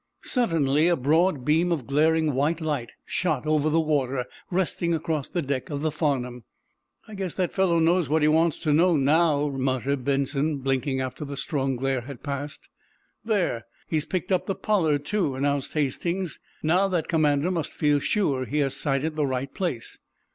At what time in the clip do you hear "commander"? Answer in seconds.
17.07-17.51